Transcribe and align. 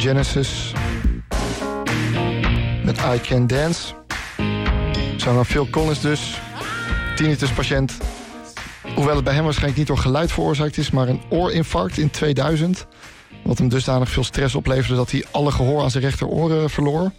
Genesis. 0.00 0.72
Met 2.84 2.98
I 2.98 3.20
Can 3.22 3.46
Dance. 3.46 3.94
Zanger 5.16 5.44
Phil 5.44 5.68
Collins 5.70 6.00
dus. 6.00 6.40
Tinnitus-patiënt. 7.16 7.98
Hoewel 8.94 9.14
het 9.14 9.24
bij 9.24 9.34
hem 9.34 9.44
waarschijnlijk 9.44 9.78
niet 9.78 9.86
door 9.86 9.98
geluid 9.98 10.32
veroorzaakt 10.32 10.76
is... 10.76 10.90
maar 10.90 11.08
een 11.08 11.20
oorinfarct 11.28 11.98
in 11.98 12.10
2000. 12.10 12.86
Wat 13.44 13.58
hem 13.58 13.68
dusdanig 13.68 14.10
veel 14.10 14.24
stress 14.24 14.54
opleverde... 14.54 14.96
dat 14.96 15.10
hij 15.10 15.24
alle 15.30 15.50
gehoor 15.50 15.82
aan 15.82 15.90
zijn 15.90 16.04
rechteroren 16.04 16.70
verloor. 16.70 17.12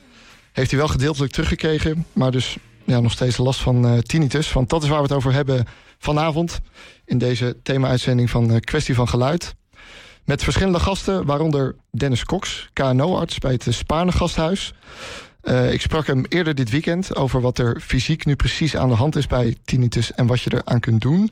Heeft 0.51 0.71
hij 0.71 0.79
wel 0.79 0.89
gedeeltelijk 0.89 1.31
teruggekregen. 1.31 2.05
Maar 2.13 2.31
dus 2.31 2.57
ja, 2.85 2.99
nog 2.99 3.11
steeds 3.11 3.37
last 3.37 3.59
van 3.59 3.85
uh, 3.85 3.97
tinnitus. 3.97 4.53
Want 4.53 4.69
dat 4.69 4.83
is 4.83 4.89
waar 4.89 5.01
we 5.01 5.07
het 5.07 5.15
over 5.15 5.33
hebben 5.33 5.65
vanavond. 5.97 6.59
In 7.05 7.17
deze 7.17 7.57
thema-uitzending 7.63 8.29
van 8.29 8.51
uh, 8.51 8.59
Kwestie 8.59 8.95
van 8.95 9.07
Geluid. 9.07 9.55
Met 10.25 10.43
verschillende 10.43 10.79
gasten, 10.79 11.25
waaronder 11.25 11.75
Dennis 11.91 12.25
Cox, 12.25 12.69
KNO-arts 12.73 13.37
bij 13.37 13.51
het 13.51 13.67
Spaarne 13.69 14.11
Gasthuis. 14.11 14.73
Uh, 15.43 15.73
ik 15.73 15.81
sprak 15.81 16.07
hem 16.07 16.25
eerder 16.29 16.55
dit 16.55 16.69
weekend 16.69 17.15
over 17.15 17.41
wat 17.41 17.57
er 17.57 17.79
fysiek 17.79 18.25
nu 18.25 18.35
precies 18.35 18.75
aan 18.75 18.89
de 18.89 18.95
hand 18.95 19.15
is 19.15 19.27
bij 19.27 19.55
tinnitus 19.65 20.13
en 20.13 20.27
wat 20.27 20.41
je 20.41 20.51
eraan 20.53 20.79
kunt 20.79 21.01
doen. 21.01 21.31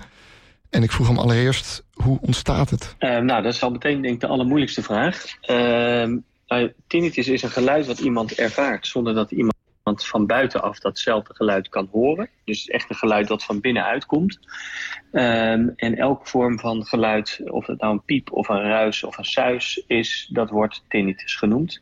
En 0.70 0.84
ik 0.84 0.92
vroeg 0.92 1.08
hem 1.08 1.18
allereerst, 1.18 1.84
hoe 1.94 2.18
ontstaat 2.22 2.70
het? 2.70 2.96
Uh, 3.00 3.18
nou, 3.18 3.44
dat 3.44 3.54
is 3.54 3.64
al 3.64 3.72
meteen 3.72 4.02
denk 4.02 4.14
ik 4.14 4.20
de 4.20 4.28
allermoeilijkste 4.28 4.84
vraag. 4.84 5.26
Uh, 5.48 6.64
tinnitus 6.88 7.28
is 7.28 7.42
een 7.42 7.50
geluid 7.50 7.86
wat 7.86 8.00
iemand 8.00 8.34
ervaart 8.34 8.88
zonder 8.88 9.14
dat 9.14 9.32
iemand 9.32 9.58
van 9.98 10.26
buitenaf 10.26 10.80
datzelfde 10.80 11.36
geluid 11.36 11.70
kan 11.70 11.90
horen. 11.92 12.30
Dus 12.46 12.68
echt 12.68 12.90
een 12.90 12.96
geluid 12.96 13.28
dat 13.28 13.44
van 13.44 13.60
binnenuit 13.60 14.06
komt. 14.06 14.40
Um, 15.12 15.74
en 15.76 15.98
elke 15.98 16.26
vorm 16.26 16.60
van 16.60 16.86
geluid, 16.86 17.42
of 17.46 17.68
het 17.68 17.80
nou 17.80 17.94
een 17.94 18.04
piep 18.04 18.32
of 18.32 18.50
een 18.50 18.62
ruis 18.62 19.04
of 19.04 19.18
een 19.18 19.26
suis 19.26 19.84
is, 19.88 20.30
dat 20.32 20.50
wordt 20.50 20.84
tinnitus 20.88 21.36
genoemd. 21.36 21.82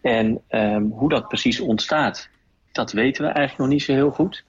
En 0.00 0.42
um, 0.50 0.90
hoe 0.90 1.08
dat 1.08 1.28
precies 1.28 1.60
ontstaat, 1.60 2.28
dat 2.72 2.92
weten 2.92 3.24
we 3.24 3.30
eigenlijk 3.30 3.58
nog 3.58 3.68
niet 3.68 3.82
zo 3.82 3.92
heel 3.92 4.10
goed. 4.10 4.44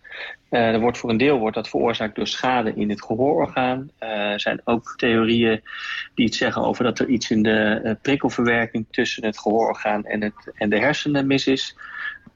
Uh, 0.50 0.74
er 0.74 0.80
wordt 0.80 0.98
voor 0.98 1.10
een 1.10 1.18
deel 1.18 1.38
wordt 1.38 1.56
dat 1.56 1.70
veroorzaakt 1.70 2.16
door 2.16 2.28
schade 2.28 2.74
in 2.74 2.90
het 2.90 3.04
gehoororgaan. 3.04 3.92
Uh, 4.00 4.10
er 4.10 4.40
zijn 4.40 4.62
ook 4.64 4.94
theorieën 4.98 5.62
die 6.16 6.26
iets 6.26 6.38
zeggen 6.38 6.62
over 6.62 6.84
dat 6.84 7.00
er 7.00 7.08
iets 7.08 7.32
in 7.32 7.44
de 7.44 7.82
uh, 7.84 7.92
prikkelverwerking 8.02 8.86
tussen 8.92 9.26
het 9.26 9.40
gehoororgaan 9.40 10.06
en, 10.06 10.22
het, 10.22 10.52
en 10.56 10.70
de 10.70 10.80
hersenen 10.80 11.28
mis 11.28 11.48
is. 11.48 11.76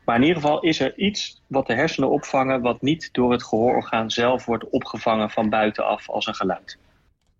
Maar 0.05 0.16
in 0.16 0.21
ieder 0.21 0.41
geval 0.41 0.59
is 0.59 0.80
er 0.80 0.97
iets 0.97 1.41
wat 1.47 1.67
de 1.67 1.73
hersenen 1.73 2.09
opvangen... 2.09 2.61
wat 2.61 2.81
niet 2.81 3.09
door 3.11 3.31
het 3.31 3.44
gehoororgaan 3.44 4.11
zelf 4.11 4.45
wordt 4.45 4.69
opgevangen 4.69 5.30
van 5.30 5.49
buitenaf 5.49 6.09
als 6.09 6.27
een 6.27 6.35
geluid. 6.35 6.77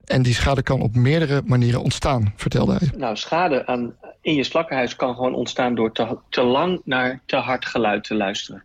En 0.06 0.22
die 0.22 0.34
schade 0.34 0.64
kan 0.64 0.82
op 0.82 0.96
meerdere 0.96 1.42
manieren 1.46 1.82
ontstaan, 1.82 2.34
vertelde 2.36 2.76
hij. 2.76 2.90
Nou, 2.98 3.16
schade 3.16 3.66
aan, 3.66 3.96
in 4.22 4.36
je 4.36 4.44
slakkenhuis 4.44 4.96
kan 4.96 5.16
gewoon 5.16 5.34
ontstaan 5.34 5.76
door 5.76 5.92
te, 5.92 6.18
te 6.30 6.42
lang 6.42 6.82
naar 6.86 7.22
te 7.26 7.36
hard 7.36 7.66
geluid 7.66 8.04
te 8.04 8.16
luisteren. 8.16 8.64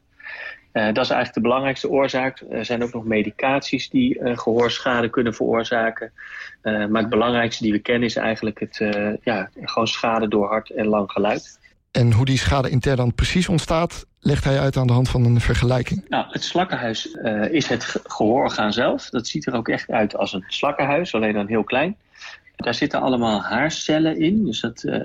Uh, 0.72 0.84
dat 0.84 1.05
is 1.05 1.11
eigenlijk 1.11 1.34
de 1.34 1.41
belangrijkste 1.41 1.91
oorzaak. 1.91 2.42
Er 2.50 2.64
zijn 2.64 2.83
ook 2.83 2.92
nog 2.92 3.05
medicaties 3.05 3.91
die 3.91 4.19
uh, 4.19 4.39
gehoorschade 4.39 5.11
kunnen 5.11 5.34
veroorzaken. 5.34 6.12
Uh, 6.62 6.86
maar 6.86 7.00
het 7.00 7.11
belangrijkste 7.11 7.62
die 7.62 7.72
we 7.72 7.78
kennen 7.78 8.08
is 8.08 8.17
eigenlijk 8.17 8.61
het, 8.61 8.77
ja, 9.22 9.50
gewoon 9.55 9.89
schade 9.89 10.28
door 10.28 10.48
hard 10.48 10.70
en 10.70 10.86
lang 10.86 11.11
geluid. 11.11 11.58
En 11.97 12.12
hoe 12.12 12.25
die 12.25 12.39
schade 12.39 12.70
intern 12.70 12.97
dan 12.97 13.14
precies 13.14 13.48
ontstaat, 13.48 14.06
legt 14.20 14.44
hij 14.44 14.61
uit 14.61 14.77
aan 14.77 14.86
de 14.86 14.92
hand 14.92 15.08
van 15.08 15.25
een 15.25 15.41
vergelijking. 15.41 16.05
Nou, 16.08 16.27
het 16.30 16.44
slakkenhuis 16.44 17.06
uh, 17.06 17.52
is 17.52 17.69
het 17.69 18.00
gehoororgaan 18.06 18.72
zelf. 18.72 19.08
Dat 19.08 19.27
ziet 19.27 19.47
er 19.47 19.55
ook 19.55 19.69
echt 19.69 19.91
uit 19.91 20.17
als 20.17 20.33
een 20.33 20.44
slakkenhuis, 20.47 21.14
alleen 21.14 21.33
dan 21.33 21.47
heel 21.47 21.64
klein. 21.64 21.97
Daar 22.56 22.74
zitten 22.74 23.00
allemaal 23.00 23.42
haarcellen 23.42 24.20
in. 24.20 24.44
Dus 24.44 24.61
dat 24.61 24.83
uh, 24.83 25.00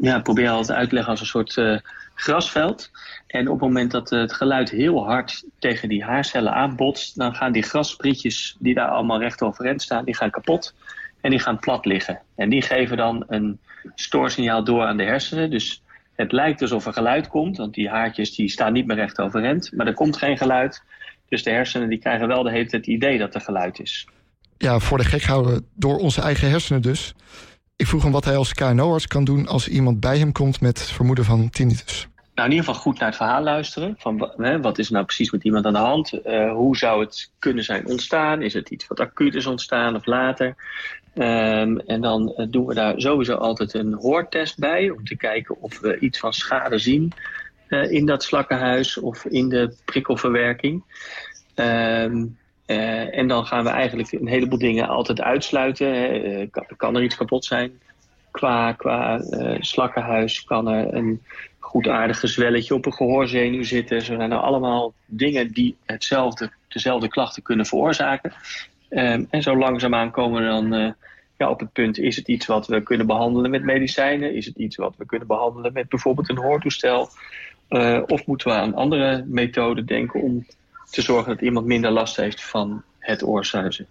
ja, 0.00 0.20
probeer 0.20 0.50
uit 0.50 0.66
te 0.66 0.94
leggen 0.94 1.10
als 1.10 1.20
een 1.20 1.26
soort 1.26 1.56
uh, 1.56 1.78
grasveld. 2.14 2.90
En 3.26 3.48
op 3.48 3.60
het 3.60 3.68
moment 3.68 3.90
dat 3.90 4.10
het 4.10 4.32
geluid 4.32 4.70
heel 4.70 5.04
hard 5.04 5.44
tegen 5.58 5.88
die 5.88 6.04
haarcellen 6.04 6.52
aanbotst... 6.52 7.16
dan 7.16 7.34
gaan 7.34 7.52
die 7.52 7.62
grassprietjes 7.62 8.56
die 8.58 8.74
daar 8.74 8.88
allemaal 8.88 9.20
recht 9.20 9.42
overeind 9.42 9.82
staan, 9.82 10.04
die 10.04 10.16
gaan 10.16 10.30
kapot. 10.30 10.74
En 11.20 11.30
die 11.30 11.40
gaan 11.40 11.58
plat 11.58 11.84
liggen. 11.84 12.20
En 12.36 12.48
die 12.48 12.62
geven 12.62 12.96
dan 12.96 13.24
een 13.28 13.58
stoorsignaal 13.94 14.64
door 14.64 14.84
aan 14.84 14.96
de 14.96 15.04
hersenen. 15.04 15.50
Dus 15.50 15.82
het 16.18 16.32
lijkt 16.32 16.62
alsof 16.62 16.86
er 16.86 16.92
geluid 16.92 17.28
komt, 17.28 17.56
want 17.56 17.74
die 17.74 17.88
haartjes 17.88 18.34
die 18.34 18.48
staan 18.48 18.72
niet 18.72 18.86
meer 18.86 18.96
recht 18.96 19.20
overeind. 19.20 19.72
Maar 19.72 19.86
er 19.86 19.94
komt 19.94 20.16
geen 20.16 20.38
geluid. 20.38 20.82
Dus 21.28 21.42
de 21.42 21.50
hersenen 21.50 21.88
die 21.88 21.98
krijgen 21.98 22.28
wel 22.28 22.42
de 22.42 22.50
hele 22.50 22.66
tijd 22.66 22.86
het 22.86 22.94
idee 22.94 23.18
dat 23.18 23.34
er 23.34 23.40
geluid 23.40 23.80
is. 23.80 24.06
Ja, 24.56 24.78
voor 24.78 24.98
de 24.98 25.04
gek 25.04 25.22
houden 25.22 25.66
door 25.74 25.98
onze 25.98 26.20
eigen 26.20 26.50
hersenen 26.50 26.82
dus. 26.82 27.14
Ik 27.76 27.86
vroeg 27.86 28.02
hem 28.02 28.12
wat 28.12 28.24
hij 28.24 28.36
als 28.36 28.54
KNO-arts 28.54 29.06
kan 29.06 29.24
doen 29.24 29.46
als 29.46 29.68
iemand 29.68 30.00
bij 30.00 30.18
hem 30.18 30.32
komt 30.32 30.60
met 30.60 30.82
vermoeden 30.82 31.24
van 31.24 31.50
tinnitus. 31.50 32.08
Nou, 32.34 32.48
in 32.50 32.56
ieder 32.56 32.66
geval 32.66 32.80
goed 32.82 32.98
naar 32.98 33.08
het 33.08 33.16
verhaal 33.16 33.42
luisteren. 33.42 33.94
Van, 33.98 34.32
hè, 34.36 34.60
wat 34.60 34.78
is 34.78 34.90
nou 34.90 35.04
precies 35.04 35.30
met 35.30 35.44
iemand 35.44 35.66
aan 35.66 35.72
de 35.72 35.78
hand? 35.78 36.12
Uh, 36.26 36.52
hoe 36.52 36.76
zou 36.76 37.00
het 37.00 37.30
kunnen 37.38 37.64
zijn 37.64 37.86
ontstaan? 37.86 38.42
Is 38.42 38.54
het 38.54 38.70
iets 38.70 38.86
wat 38.86 39.00
acuut 39.00 39.34
is 39.34 39.46
ontstaan 39.46 39.94
of 39.96 40.06
later? 40.06 40.54
Um, 41.14 41.78
en 41.78 42.00
dan 42.00 42.34
uh, 42.36 42.46
doen 42.50 42.66
we 42.66 42.74
daar 42.74 43.00
sowieso 43.00 43.34
altijd 43.34 43.74
een 43.74 43.94
hoortest 43.94 44.58
bij... 44.58 44.90
om 44.90 45.04
te 45.04 45.16
kijken 45.16 45.60
of 45.60 45.80
we 45.80 45.98
iets 45.98 46.18
van 46.18 46.32
schade 46.32 46.78
zien 46.78 47.12
uh, 47.68 47.90
in 47.90 48.06
dat 48.06 48.22
slakkenhuis... 48.22 48.98
of 48.98 49.24
in 49.24 49.48
de 49.48 49.74
prikkelverwerking. 49.84 50.82
Um, 51.54 52.38
en 52.66 53.28
dan 53.28 53.46
gaan 53.46 53.64
we 53.64 53.70
eigenlijk 53.70 54.12
een 54.12 54.26
heleboel 54.26 54.58
dingen 54.58 54.88
altijd 54.88 55.20
uitsluiten. 55.20 56.50
Kan, 56.50 56.66
kan, 56.76 56.96
er 56.96 57.02
iets 57.02 57.16
kapot 57.16 57.44
zijn? 57.44 57.80
Qua, 58.30 58.72
qua 58.72 59.20
slakkenhuis 59.60 60.44
kan 60.44 60.68
er 60.68 60.94
een 60.94 61.22
goedaardig 61.68 62.20
zwelletje 62.22 62.74
op 62.74 62.86
een 62.86 62.92
gehoorzenuw 62.92 63.62
zitten. 63.62 64.02
Zo 64.02 64.14
zijn 64.16 64.32
er 64.32 64.38
allemaal 64.38 64.92
dingen 65.06 65.52
die 65.52 65.76
hetzelfde, 65.84 66.50
dezelfde 66.68 67.08
klachten 67.08 67.42
kunnen 67.42 67.66
veroorzaken. 67.66 68.32
Um, 68.90 69.26
en 69.30 69.42
zo 69.42 69.56
langzaamaan 69.56 70.10
komen 70.10 70.42
we 70.42 70.48
dan 70.48 70.74
uh, 70.74 70.90
ja, 71.36 71.50
op 71.50 71.60
het 71.60 71.72
punt... 71.72 71.98
is 71.98 72.16
het 72.16 72.28
iets 72.28 72.46
wat 72.46 72.66
we 72.66 72.82
kunnen 72.82 73.06
behandelen 73.06 73.50
met 73.50 73.62
medicijnen? 73.62 74.34
Is 74.34 74.46
het 74.46 74.56
iets 74.56 74.76
wat 74.76 74.94
we 74.96 75.06
kunnen 75.06 75.26
behandelen 75.26 75.72
met 75.72 75.88
bijvoorbeeld 75.88 76.28
een 76.28 76.38
hoortoestel? 76.38 77.08
Uh, 77.70 78.02
of 78.06 78.26
moeten 78.26 78.48
we 78.48 78.54
aan 78.54 78.74
andere 78.74 79.24
methoden 79.26 79.86
denken... 79.86 80.22
om 80.22 80.46
te 80.90 81.02
zorgen 81.02 81.32
dat 81.32 81.42
iemand 81.42 81.66
minder 81.66 81.90
last 81.90 82.16
heeft 82.16 82.44
van 82.44 82.82
het 82.98 83.24
oorzuizen? 83.24 83.86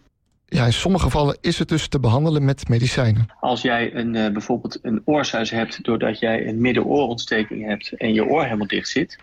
Ja, 0.46 0.66
in 0.66 0.74
sommige 0.74 1.04
gevallen 1.04 1.38
is 1.42 1.60
het 1.60 1.70
dus 1.70 1.88
te 1.88 2.00
behandelen 2.00 2.46
met 2.46 2.70
medicijnen. 2.70 3.26
Als 3.40 3.62
jij 3.62 3.96
een, 3.96 4.14
uh, 4.14 4.30
bijvoorbeeld 4.30 4.80
een 4.82 5.02
oorsuis 5.06 5.50
hebt 5.50 5.84
doordat 5.84 6.20
jij 6.20 6.48
een 6.48 6.62
middenoorontsteking 6.62 7.66
hebt 7.66 7.92
en 7.92 8.14
je 8.14 8.26
oor 8.26 8.44
helemaal 8.44 8.68
dicht 8.68 8.90
zit, 8.90 9.20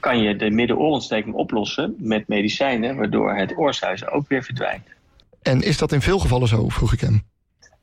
kan 0.00 0.22
je 0.22 0.36
de 0.36 0.50
middenoorontsteking 0.50 1.34
oplossen 1.34 1.94
met 1.98 2.28
medicijnen, 2.28 2.96
waardoor 2.96 3.34
het 3.34 3.56
oorsuizen 3.56 4.12
ook 4.12 4.28
weer 4.28 4.42
verdwijnt. 4.42 4.86
En 5.48 5.62
is 5.62 5.78
dat 5.78 5.92
in 5.92 6.00
veel 6.00 6.18
gevallen 6.18 6.48
zo, 6.48 6.68
vroeg 6.68 6.92
ik 6.92 7.00
hem? 7.00 7.22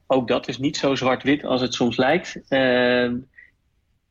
Ook 0.07 0.27
dat 0.27 0.47
is 0.47 0.57
niet 0.57 0.77
zo 0.77 0.95
zwart-wit 0.95 1.45
als 1.45 1.61
het 1.61 1.73
soms 1.73 1.97
lijkt. 1.97 2.39
Uh, 2.49 3.11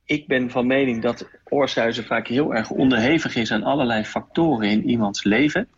ik 0.04 0.26
ben 0.26 0.50
van 0.50 0.66
mening 0.66 1.02
dat 1.02 1.28
oorsuizen 1.44 2.04
vaak 2.04 2.28
heel 2.28 2.54
erg 2.54 2.70
onderhevig 2.70 3.36
is 3.36 3.52
aan 3.52 3.62
allerlei 3.62 4.04
factoren 4.04 4.68
in 4.68 4.88
iemands 4.88 5.24
leven. 5.24 5.68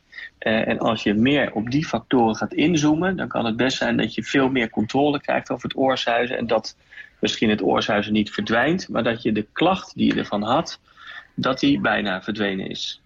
Uh, 0.41 0.69
en 0.69 0.78
als 0.78 1.03
je 1.03 1.14
meer 1.14 1.53
op 1.53 1.70
die 1.70 1.87
factoren 1.87 2.37
gaat 2.37 2.54
inzoomen, 2.54 3.16
dan 3.16 3.28
kan 3.28 3.44
het 3.44 3.56
best 3.56 3.76
zijn 3.76 3.97
dat 3.97 4.14
je 4.14 4.22
veel 4.22 4.48
meer 4.48 4.70
controle 4.70 5.20
krijgt 5.20 5.50
over 5.50 5.69
het 5.69 5.76
oorzuizen. 5.76 6.38
En 6.38 6.47
dat 6.47 6.76
misschien 7.20 7.50
het 7.50 7.62
oorzuizen 7.62 8.12
niet 8.12 8.31
verdwijnt, 8.31 8.88
maar 8.88 9.03
dat 9.03 9.22
je 9.22 9.32
de 9.32 9.47
klacht 9.53 9.94
die 9.94 10.14
je 10.14 10.20
ervan 10.20 10.43
had, 10.43 10.81
dat 11.34 11.60
die 11.60 11.81
bijna 11.81 12.22
verdwenen 12.22 12.69
is. 12.69 13.00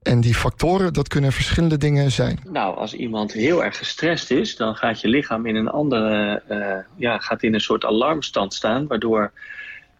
En 0.00 0.20
die 0.20 0.34
factoren, 0.34 0.92
dat 0.92 1.08
kunnen 1.08 1.32
verschillende 1.32 1.78
dingen 1.78 2.10
zijn? 2.10 2.38
Nou, 2.48 2.76
als 2.76 2.94
iemand 2.94 3.32
heel 3.32 3.64
erg 3.64 3.78
gestrest 3.78 4.30
is, 4.30 4.56
dan 4.56 4.76
gaat 4.76 5.00
je 5.00 5.08
lichaam 5.08 5.46
in 5.46 5.56
een 5.56 5.68
andere, 5.68 6.42
uh, 6.50 6.76
ja, 6.96 7.18
gaat 7.18 7.42
in 7.42 7.54
een 7.54 7.60
soort 7.60 7.84
alarmstand 7.84 8.54
staan, 8.54 8.86
waardoor 8.86 9.32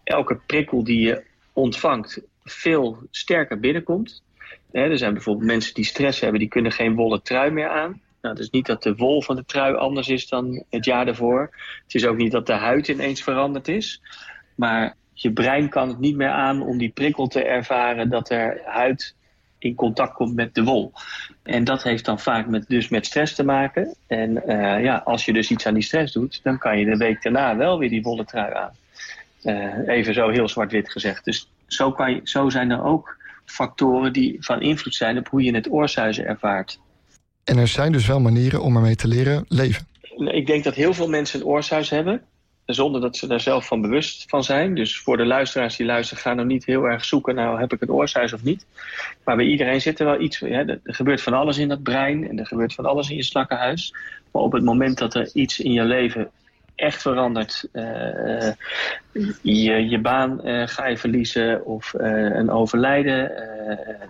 elke 0.03 0.39
prikkel 0.45 0.83
die 0.83 0.99
je 0.99 1.23
ontvangt 1.53 2.21
veel 2.43 2.97
sterker 3.11 3.59
binnenkomt. 3.59 4.23
er 4.71 4.97
zijn 4.97 5.13
bijvoorbeeld 5.13 5.47
mensen 5.47 5.73
die 5.73 5.85
stress 5.85 6.19
hebben, 6.19 6.39
die 6.39 6.49
kunnen 6.49 6.71
geen 6.71 6.95
wollen 6.95 7.23
trui 7.23 7.51
meer 7.51 7.69
aan. 7.69 8.01
Nou, 8.21 8.35
het 8.35 8.43
is 8.43 8.49
niet 8.49 8.65
dat 8.65 8.83
de 8.83 8.95
wol 8.95 9.21
van 9.21 9.35
de 9.35 9.45
trui 9.45 9.75
anders 9.75 10.07
is 10.07 10.27
dan 10.27 10.63
het 10.69 10.85
jaar 10.85 11.05
daarvoor. 11.05 11.49
Het 11.83 11.95
is 11.95 12.05
ook 12.05 12.17
niet 12.17 12.31
dat 12.31 12.45
de 12.45 12.53
huid 12.53 12.87
ineens 12.87 13.23
veranderd 13.23 13.67
is. 13.67 14.01
Maar 14.55 14.95
je 15.13 15.33
brein 15.33 15.69
kan 15.69 15.87
het 15.87 15.99
niet 15.99 16.15
meer 16.15 16.29
aan 16.29 16.61
om 16.61 16.77
die 16.77 16.89
prikkel 16.89 17.27
te 17.27 17.43
ervaren 17.43 18.09
dat 18.09 18.29
er 18.29 18.61
huid 18.65 19.15
in 19.63 19.75
contact 19.75 20.13
komt 20.13 20.35
met 20.35 20.55
de 20.55 20.63
wol. 20.63 20.91
En 21.43 21.63
dat 21.63 21.83
heeft 21.83 22.05
dan 22.05 22.19
vaak 22.19 22.47
met, 22.47 22.65
dus 22.67 22.89
met 22.89 23.05
stress 23.05 23.35
te 23.35 23.43
maken. 23.43 23.95
En 24.07 24.43
uh, 24.47 24.83
ja, 24.83 25.01
als 25.05 25.25
je 25.25 25.33
dus 25.33 25.51
iets 25.51 25.65
aan 25.65 25.73
die 25.73 25.83
stress 25.83 26.13
doet, 26.13 26.39
dan 26.43 26.57
kan 26.57 26.79
je 26.79 26.85
de 26.85 26.97
week 26.97 27.21
daarna 27.21 27.57
wel 27.57 27.79
weer 27.79 27.89
die 27.89 28.01
wollen 28.01 28.25
trui 28.25 28.53
aan. 28.53 28.71
Uh, 29.43 29.95
even 29.95 30.13
zo 30.13 30.29
heel 30.29 30.49
zwart-wit 30.49 30.91
gezegd. 30.91 31.25
Dus 31.25 31.49
zo, 31.67 31.91
kan 31.91 32.11
je, 32.11 32.21
zo 32.23 32.49
zijn 32.49 32.71
er 32.71 32.83
ook 32.83 33.17
factoren 33.45 34.13
die 34.13 34.37
van 34.39 34.61
invloed 34.61 34.95
zijn 34.95 35.17
op 35.17 35.27
hoe 35.27 35.43
je 35.43 35.55
het 35.55 35.71
oorzuizen 35.71 36.25
ervaart. 36.25 36.79
En 37.43 37.57
er 37.57 37.67
zijn 37.67 37.91
dus 37.91 38.07
wel 38.07 38.19
manieren 38.19 38.61
om 38.61 38.75
ermee 38.75 38.95
te 38.95 39.07
leren 39.07 39.45
leven. 39.47 39.87
Ik 40.17 40.47
denk 40.47 40.63
dat 40.63 40.75
heel 40.75 40.93
veel 40.93 41.09
mensen 41.09 41.39
een 41.39 41.45
oorsuis 41.45 41.89
hebben. 41.89 42.21
Zonder 42.73 43.01
dat 43.01 43.17
ze 43.17 43.27
daar 43.27 43.39
zelf 43.39 43.67
van 43.67 43.81
bewust 43.81 44.25
van 44.27 44.43
zijn. 44.43 44.75
Dus 44.75 44.99
voor 44.99 45.17
de 45.17 45.25
luisteraars 45.25 45.75
die 45.75 45.85
luisteren, 45.85 46.23
ga 46.23 46.33
nou 46.33 46.47
niet 46.47 46.65
heel 46.65 46.83
erg 46.83 47.05
zoeken... 47.05 47.35
nou, 47.35 47.59
heb 47.59 47.73
ik 47.73 47.79
het 47.79 47.89
oorsuis 47.89 48.33
of 48.33 48.43
niet? 48.43 48.65
Maar 49.23 49.35
bij 49.35 49.45
iedereen 49.45 49.81
zit 49.81 49.99
er 49.99 50.05
wel 50.05 50.21
iets... 50.21 50.39
Hè, 50.39 50.65
er 50.65 50.79
gebeurt 50.83 51.21
van 51.21 51.33
alles 51.33 51.57
in 51.57 51.67
dat 51.67 51.83
brein 51.83 52.29
en 52.29 52.39
er 52.39 52.45
gebeurt 52.45 52.73
van 52.73 52.85
alles 52.85 53.09
in 53.09 53.15
je 53.15 53.23
slakkenhuis. 53.23 53.93
Maar 54.31 54.41
op 54.41 54.51
het 54.51 54.63
moment 54.63 54.97
dat 54.97 55.13
er 55.13 55.29
iets 55.33 55.59
in 55.59 55.71
je 55.71 55.83
leven 55.83 56.31
echt 56.75 57.01
verandert. 57.01 57.67
Uh, 57.73 58.51
je, 59.41 59.89
je 59.89 59.99
baan 60.01 60.47
uh, 60.47 60.67
ga 60.67 60.87
je 60.87 60.97
verliezen 60.97 61.65
of 61.65 61.93
uh, 61.93 62.35
een 62.35 62.49
overlijden, 62.49 63.31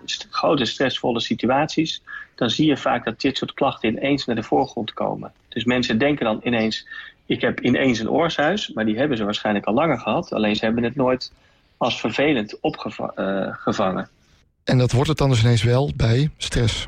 st 0.04 0.26
grote 0.30 0.64
stressvolle 0.64 1.20
situaties. 1.20 2.02
Dan 2.34 2.50
zie 2.50 2.66
je 2.66 2.76
vaak 2.76 3.04
dat 3.04 3.20
dit 3.20 3.36
soort 3.36 3.54
klachten 3.54 3.88
ineens 3.88 4.24
naar 4.24 4.36
de 4.36 4.42
voorgrond 4.42 4.92
komen. 4.92 5.32
Dus 5.48 5.64
mensen 5.64 5.98
denken 5.98 6.24
dan 6.24 6.40
ineens, 6.42 6.86
ik 7.26 7.40
heb 7.40 7.60
ineens 7.60 7.98
een 7.98 8.10
oorsuis, 8.10 8.72
maar 8.72 8.84
die 8.84 8.98
hebben 8.98 9.16
ze 9.16 9.24
waarschijnlijk 9.24 9.66
al 9.66 9.74
langer 9.74 9.98
gehad. 9.98 10.32
Alleen 10.32 10.56
ze 10.56 10.64
hebben 10.64 10.84
het 10.84 10.96
nooit 10.96 11.32
als 11.76 12.00
vervelend 12.00 12.60
opgevangen. 12.60 14.08
En 14.64 14.78
dat 14.78 14.92
wordt 14.92 15.08
het 15.08 15.18
dan 15.18 15.28
dus 15.28 15.42
ineens 15.42 15.62
wel 15.62 15.92
bij 15.96 16.30
stress? 16.36 16.86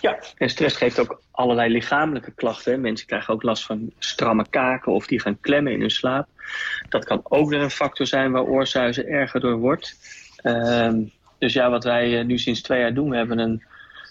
Ja, 0.00 0.18
en 0.36 0.50
stress 0.50 0.76
geeft 0.76 0.98
ook 0.98 1.21
allerlei 1.32 1.72
lichamelijke 1.72 2.32
klachten. 2.32 2.80
Mensen 2.80 3.06
krijgen 3.06 3.34
ook 3.34 3.42
last 3.42 3.64
van 3.64 3.92
stramme 3.98 4.46
kaken 4.50 4.92
of 4.92 5.06
die 5.06 5.20
gaan 5.20 5.40
klemmen 5.40 5.72
in 5.72 5.80
hun 5.80 5.90
slaap. 5.90 6.28
Dat 6.88 7.04
kan 7.04 7.20
ook 7.22 7.48
weer 7.48 7.60
een 7.60 7.70
factor 7.70 8.06
zijn 8.06 8.32
waar 8.32 8.44
oorzuizen 8.44 9.06
erger 9.06 9.40
door 9.40 9.56
wordt. 9.56 9.96
Um, 10.42 11.12
dus 11.38 11.52
ja, 11.52 11.70
wat 11.70 11.84
wij 11.84 12.22
nu 12.22 12.38
sinds 12.38 12.62
twee 12.62 12.80
jaar 12.80 12.94
doen, 12.94 13.10
we 13.10 13.16
hebben 13.16 13.38
een, 13.38 13.62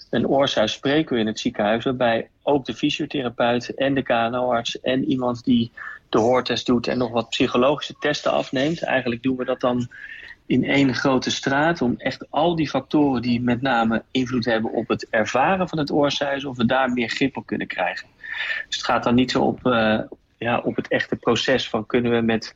een 0.09 0.27
oorsuisspreker 0.27 1.17
in 1.17 1.27
het 1.27 1.39
ziekenhuis... 1.39 1.83
waarbij 1.83 2.29
ook 2.43 2.65
de 2.65 2.73
fysiotherapeut 2.73 3.73
en 3.73 3.93
de 3.93 4.03
KNO-arts 4.03 4.79
en 4.79 5.03
iemand 5.03 5.43
die 5.43 5.71
de 6.11 6.19
hoortest 6.19 6.65
doet... 6.65 6.87
en 6.87 6.97
nog 6.97 7.11
wat 7.11 7.29
psychologische 7.29 7.95
testen 7.99 8.31
afneemt. 8.31 8.83
Eigenlijk 8.83 9.23
doen 9.23 9.37
we 9.37 9.45
dat 9.45 9.59
dan 9.59 9.89
in 10.45 10.63
één 10.63 10.95
grote 10.95 11.31
straat... 11.31 11.81
om 11.81 11.95
echt 11.97 12.25
al 12.29 12.55
die 12.55 12.69
factoren 12.69 13.21
die 13.21 13.41
met 13.41 13.61
name 13.61 14.03
invloed 14.11 14.45
hebben 14.45 14.71
op 14.71 14.87
het 14.87 15.07
ervaren 15.09 15.69
van 15.69 15.77
het 15.77 15.91
oorsuis... 15.91 16.45
of 16.45 16.57
we 16.57 16.65
daar 16.65 16.91
meer 16.91 17.09
grip 17.09 17.37
op 17.37 17.45
kunnen 17.45 17.67
krijgen. 17.67 18.07
Dus 18.67 18.75
het 18.75 18.85
gaat 18.85 19.03
dan 19.03 19.15
niet 19.15 19.31
zo 19.31 19.41
op, 19.41 19.65
uh, 19.65 19.99
ja, 20.37 20.59
op 20.59 20.75
het 20.75 20.87
echte 20.87 21.15
proces 21.15 21.69
van... 21.69 21.85
kunnen 21.85 22.11
we 22.11 22.21
met 22.21 22.55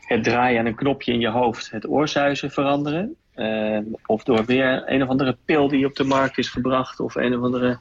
het 0.00 0.24
draaien 0.24 0.58
aan 0.58 0.66
een 0.66 0.74
knopje 0.74 1.12
in 1.12 1.20
je 1.20 1.28
hoofd 1.28 1.70
het 1.70 1.88
oorsuizen 1.88 2.50
veranderen... 2.50 3.16
Uh, 3.36 3.78
of 4.06 4.24
door 4.24 4.44
weer 4.44 4.82
een 4.86 5.02
of 5.02 5.08
andere 5.08 5.36
pil 5.44 5.68
die 5.68 5.86
op 5.86 5.96
de 5.96 6.04
markt 6.04 6.38
is 6.38 6.48
gebracht... 6.48 7.00
of 7.00 7.14
een 7.14 7.36
of 7.36 7.42
andere 7.42 7.78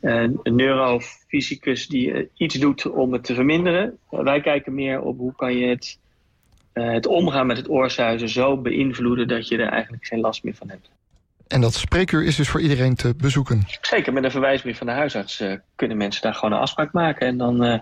uh, 0.00 0.28
neurofysicus 0.42 1.86
die 1.86 2.08
uh, 2.08 2.26
iets 2.34 2.54
doet 2.54 2.90
om 2.90 3.12
het 3.12 3.24
te 3.24 3.34
verminderen. 3.34 3.98
wij 4.10 4.40
kijken 4.40 4.74
meer 4.74 5.00
op 5.00 5.18
hoe 5.18 5.34
kan 5.34 5.56
je 5.56 5.66
het 5.66 5.98
het 6.72 7.06
omgaan 7.06 7.46
met 7.46 7.56
het 7.56 7.68
oorzuizen 7.68 8.28
zo 8.28 8.56
beïnvloeden 8.56 9.28
dat 9.28 9.48
je 9.48 9.56
er 9.56 9.68
eigenlijk 9.68 10.06
geen 10.06 10.20
last 10.20 10.44
meer 10.44 10.54
van 10.54 10.68
hebt. 10.68 10.90
En 11.48 11.60
dat 11.60 11.74
spreekuur 11.74 12.24
is 12.24 12.36
dus 12.36 12.48
voor 12.48 12.60
iedereen 12.60 12.94
te 12.94 13.14
bezoeken? 13.14 13.62
Zeker, 13.80 14.12
met 14.12 14.24
een 14.24 14.30
verwijsbrief 14.30 14.78
van 14.78 14.86
de 14.86 14.92
huisarts 14.92 15.40
uh, 15.40 15.52
kunnen 15.76 15.96
mensen 15.96 16.22
daar 16.22 16.34
gewoon 16.34 16.52
een 16.52 16.60
afspraak 16.60 16.92
maken. 16.92 17.26
En 17.26 17.36
dan 17.36 17.64
uh, 17.64 17.78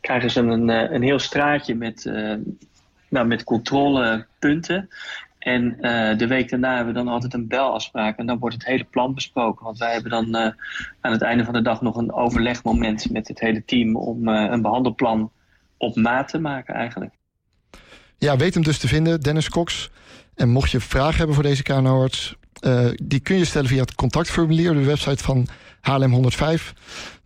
krijgen 0.00 0.30
ze 0.30 0.40
een, 0.40 0.68
een 0.68 1.02
heel 1.02 1.18
straatje 1.18 1.74
met, 1.74 2.04
nou, 3.08 3.26
met 3.26 3.44
controlepunten. 3.44 4.88
En 5.44 5.76
de 6.18 6.26
week 6.26 6.50
daarna 6.50 6.76
hebben 6.76 6.94
we 6.94 7.00
dan 7.00 7.08
altijd 7.08 7.34
een 7.34 7.48
belafspraak. 7.48 8.18
En 8.18 8.26
dan 8.26 8.38
wordt 8.38 8.54
het 8.54 8.64
hele 8.64 8.84
plan 8.84 9.14
besproken. 9.14 9.64
Want 9.64 9.78
wij 9.78 9.92
hebben 9.92 10.10
dan 10.10 10.36
aan 11.00 11.12
het 11.12 11.22
einde 11.22 11.44
van 11.44 11.52
de 11.52 11.62
dag 11.62 11.80
nog 11.80 11.96
een 11.96 12.12
overlegmoment 12.12 13.10
met 13.10 13.28
het 13.28 13.40
hele 13.40 13.64
team... 13.64 13.96
om 13.96 14.28
een 14.28 14.62
behandelplan 14.62 15.30
op 15.76 15.96
maat 15.96 16.28
te 16.28 16.38
maken 16.38 16.74
eigenlijk. 16.74 17.12
Ja, 18.18 18.36
weet 18.36 18.54
hem 18.54 18.62
dus 18.62 18.78
te 18.78 18.88
vinden, 18.88 19.20
Dennis 19.20 19.48
Cox. 19.48 19.90
En 20.34 20.48
mocht 20.48 20.70
je 20.70 20.80
vragen 20.80 21.16
hebben 21.16 21.34
voor 21.34 21.44
deze 21.44 21.62
KNO-arts... 21.62 22.36
Die 23.02 23.20
kun 23.20 23.36
je 23.36 23.44
stellen 23.44 23.68
via 23.68 23.80
het 23.80 23.94
contactformulier... 23.94 24.72
de 24.72 24.84
website 24.84 25.24
van 25.24 25.46
HLM 25.80 26.12
105. 26.12 26.74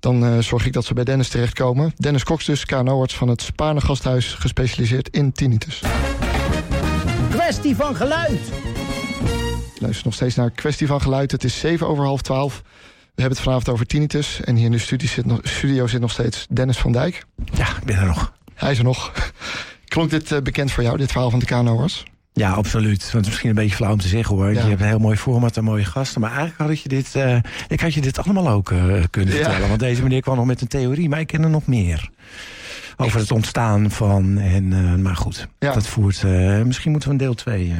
Dan 0.01 0.43
zorg 0.43 0.67
ik 0.67 0.73
dat 0.73 0.85
ze 0.85 0.95
bij 0.95 1.05
Dennis 1.05 1.29
terechtkomen. 1.29 1.93
Dennis 1.97 2.25
Cox 2.25 2.45
dus, 2.45 2.65
KNO-arts 2.65 3.17
van 3.17 3.29
het 3.29 3.43
Spaarne 3.43 3.81
Gasthuis... 3.81 4.35
gespecialiseerd 4.35 5.09
in 5.09 5.33
tinnitus. 5.33 5.83
Kwestie 7.31 7.77
van 7.77 7.97
geluid. 7.97 8.41
Luister 9.79 10.05
nog 10.05 10.15
steeds 10.15 10.35
naar 10.35 10.51
Kwestie 10.51 10.87
van 10.87 11.01
Geluid. 11.01 11.31
Het 11.31 11.45
is 11.45 11.59
7 11.59 11.89
over 11.89 12.05
half 12.05 12.23
12. 12.23 12.63
We 12.65 12.71
hebben 13.15 13.33
het 13.33 13.41
vanavond 13.41 13.69
over 13.69 13.87
tinnitus. 13.87 14.41
En 14.41 14.57
hier 14.57 14.65
in 14.65 14.73
de 14.73 14.79
studio 14.79 15.09
zit 15.09 15.27
nog, 15.27 15.41
studio 15.43 15.87
zit 15.87 16.01
nog 16.01 16.11
steeds 16.11 16.47
Dennis 16.51 16.79
van 16.79 16.93
Dijk. 16.93 17.25
Ja, 17.45 17.69
ik 17.69 17.85
ben 17.85 17.97
er 17.97 18.07
nog. 18.07 18.33
Hij 18.55 18.71
is 18.71 18.79
er 18.79 18.85
nog. 18.85 19.13
Klonk 19.85 20.11
dit 20.11 20.31
uh, 20.31 20.39
bekend 20.39 20.73
voor 20.73 20.83
jou, 20.83 20.97
dit 20.97 21.11
verhaal 21.11 21.31
van 21.31 21.39
de 21.39 21.47
KNO'ers? 21.47 22.05
Ja, 22.33 22.51
absoluut. 22.51 23.01
Want 23.01 23.13
het 23.13 23.23
is 23.23 23.29
misschien 23.29 23.49
een 23.49 23.55
beetje 23.55 23.77
flauw 23.77 23.93
om 23.93 23.99
te 23.99 24.09
zeggen 24.09 24.37
hoor. 24.37 24.53
Ja. 24.53 24.63
Je 24.63 24.69
hebt 24.69 24.81
een 24.81 24.87
heel 24.87 24.99
mooi 24.99 25.17
format 25.17 25.57
en 25.57 25.65
mooie 25.65 25.85
gasten. 25.85 26.21
Maar 26.21 26.31
eigenlijk 26.31 26.71
had 26.71 26.81
je 26.81 26.89
dit, 26.89 27.15
uh, 27.17 27.37
ik 27.69 27.81
had 27.81 27.95
je 27.95 28.01
dit 28.01 28.19
allemaal 28.19 28.49
ook 28.49 28.71
uh, 28.71 29.03
kunnen 29.11 29.35
ja. 29.35 29.43
vertellen. 29.43 29.69
Want 29.69 29.81
deze 29.81 30.03
meneer 30.03 30.21
kwam 30.21 30.37
nog 30.37 30.47
met 30.47 30.61
een 30.61 30.69
theorie, 30.69 31.09
maar 31.09 31.21
ik 31.21 31.27
ken 31.27 31.43
er 31.43 31.51
nog 31.51 31.67
meer. 31.67 32.11
Over 33.01 33.21
het 33.21 33.33
ontstaan 33.33 33.91
van. 33.91 34.39
En, 34.39 35.03
maar 35.03 35.17
goed, 35.17 35.49
ja. 35.59 35.73
dat 35.73 35.87
voert. 35.87 36.23
misschien 36.65 36.91
moeten 36.91 37.09
we 37.09 37.15
een 37.15 37.21
deel 37.21 37.35
2. 37.35 37.75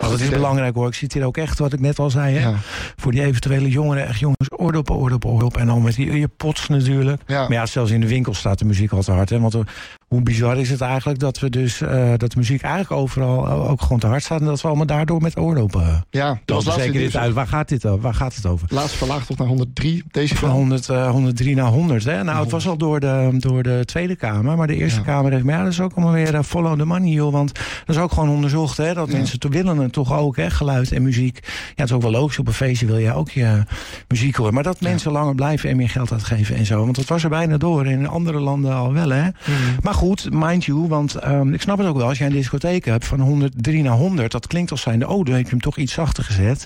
Oh, 0.00 0.10
dat 0.10 0.20
is 0.20 0.28
belangrijk 0.28 0.74
hoor. 0.74 0.86
Ik 0.86 0.94
zie 0.94 1.08
hier 1.12 1.24
ook 1.24 1.36
echt, 1.36 1.58
wat 1.58 1.72
ik 1.72 1.80
net 1.80 1.98
al 1.98 2.10
zei. 2.10 2.36
Hè? 2.36 2.48
Ja. 2.48 2.54
Voor 2.96 3.12
die 3.12 3.22
eventuele 3.22 3.68
jongeren, 3.68 4.06
echt 4.06 4.18
jongens, 4.18 4.48
oordop, 4.56 4.90
oordop, 4.90 5.24
oordop. 5.24 5.56
En 5.56 5.66
dan 5.66 5.82
met 5.82 5.94
die 5.94 6.10
earpods 6.10 6.68
natuurlijk. 6.68 7.22
Ja. 7.26 7.40
Maar 7.42 7.52
ja, 7.52 7.66
zelfs 7.66 7.90
in 7.90 8.00
de 8.00 8.08
winkel 8.08 8.34
staat 8.34 8.58
de 8.58 8.64
muziek 8.64 8.92
al 8.92 9.02
te 9.02 9.12
hard. 9.12 9.30
Hè? 9.30 9.40
Want 9.40 9.56
hoe 10.14 10.22
bizar 10.22 10.58
is 10.58 10.70
het 10.70 10.80
eigenlijk 10.80 11.18
dat 11.18 11.38
we 11.38 11.50
dus 11.50 11.80
uh, 11.80 12.08
dat 12.16 12.30
de 12.32 12.36
muziek 12.36 12.62
eigenlijk 12.62 12.92
overal 13.02 13.48
ook 13.48 13.82
gewoon 13.82 13.98
te 13.98 14.06
hard 14.06 14.22
staat 14.22 14.40
en 14.40 14.46
dat 14.46 14.60
we 14.60 14.68
allemaal 14.68 14.86
daardoor 14.86 15.22
met 15.22 15.38
oorlopen. 15.38 16.04
Ja, 16.10 16.40
dat 16.44 16.64
was 16.64 16.74
zeker 16.74 17.00
dit 17.00 17.16
uit. 17.16 17.32
Waar 17.32 17.46
gaat 17.46 17.68
dit 17.68 17.86
over? 17.86 18.00
Waar 18.00 18.14
gaat 18.14 18.34
het 18.34 18.46
over? 18.46 18.66
Laatst 18.70 18.96
verlaagd 18.96 19.26
tot 19.26 19.38
naar 19.38 19.46
103 19.46 20.04
deze 20.10 20.36
Van 20.36 20.50
100, 20.50 20.88
uh, 20.88 21.10
103 21.10 21.54
naar 21.54 21.66
100. 21.66 22.04
Hè? 22.04 22.24
Nou, 22.24 22.40
het 22.40 22.50
was 22.50 22.68
al 22.68 22.76
door 22.76 23.00
de, 23.00 23.34
door 23.38 23.62
de 23.62 23.82
Tweede 23.84 24.16
Kamer, 24.16 24.56
maar 24.56 24.66
de 24.66 24.76
Eerste 24.76 24.98
ja. 24.98 25.04
Kamer 25.04 25.32
heeft, 25.32 25.44
maar 25.44 25.54
ja, 25.54 25.62
dat 25.62 25.72
is 25.72 25.80
ook 25.80 25.92
allemaal 25.94 26.12
weer 26.14 26.34
uh, 26.34 26.42
follow 26.42 26.78
the 26.78 26.84
money, 26.84 27.10
joh. 27.12 27.32
Want 27.32 27.54
dat 27.84 27.96
is 27.96 28.02
ook 28.02 28.12
gewoon 28.12 28.28
onderzocht, 28.28 28.76
hè, 28.76 28.94
dat 28.94 29.10
ja. 29.10 29.16
mensen 29.16 29.38
te 29.38 29.48
willen 29.48 29.78
het 29.78 29.92
toch 29.92 30.12
ook, 30.12 30.36
hè, 30.36 30.50
geluid 30.50 30.92
en 30.92 31.02
muziek. 31.02 31.40
Ja, 31.44 31.50
het 31.74 31.88
is 31.88 31.92
ook 31.92 32.02
wel 32.02 32.10
logisch. 32.10 32.38
Op 32.38 32.46
een 32.46 32.52
feestje 32.52 32.86
wil 32.86 32.98
je 32.98 33.12
ook 33.12 33.30
je 33.30 33.62
muziek 34.08 34.36
horen, 34.36 34.54
maar 34.54 34.62
dat 34.62 34.80
mensen 34.80 35.12
langer 35.12 35.34
blijven 35.34 35.70
en 35.70 35.76
meer 35.76 35.88
geld 35.88 36.12
uitgeven 36.12 36.56
en 36.56 36.66
zo. 36.66 36.84
Want 36.84 36.96
dat 36.96 37.06
was 37.06 37.24
er 37.24 37.30
bijna 37.30 37.56
door. 37.56 37.86
In 37.86 38.08
andere 38.08 38.40
landen 38.40 38.74
al 38.74 38.92
wel, 38.92 39.10
hè. 39.10 39.24
Mm. 39.24 39.32
Maar 39.82 39.94
goed, 39.94 40.03
mind 40.30 40.64
you, 40.64 40.88
want 40.88 41.26
um, 41.26 41.54
ik 41.54 41.60
snap 41.60 41.78
het 41.78 41.86
ook 41.86 41.96
wel. 41.96 42.08
Als 42.08 42.18
jij 42.18 42.26
een 42.26 42.32
discotheek 42.32 42.84
hebt 42.84 43.06
van 43.06 43.20
103 43.20 43.82
naar 43.82 43.96
100, 43.96 44.32
dat 44.32 44.46
klinkt 44.46 44.70
als 44.70 44.80
zijnde, 44.80 45.08
oh, 45.08 45.24
dan 45.24 45.34
heb 45.34 45.44
je 45.44 45.50
hem 45.50 45.60
toch 45.60 45.76
iets 45.76 45.92
zachter 45.92 46.24
gezet. 46.24 46.64